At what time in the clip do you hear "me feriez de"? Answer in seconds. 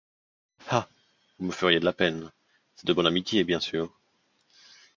1.45-1.85